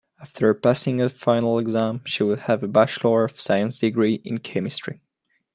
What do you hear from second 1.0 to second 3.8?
final exam she will have a bachelor of science